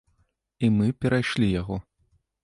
[0.67, 1.77] І мы перайшлі яго.